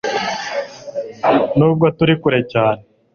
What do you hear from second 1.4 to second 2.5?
nubwo turi kure